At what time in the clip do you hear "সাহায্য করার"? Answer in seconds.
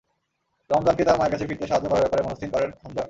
1.67-2.03